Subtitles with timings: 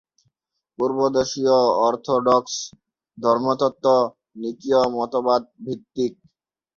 [0.79, 1.57] পূর্বদেশীয়
[1.87, 2.55] orthodox
[3.17, 3.85] ধর্মতত্ত্ব
[4.35, 6.13] নিকীয় মতবাদভিত্তিক।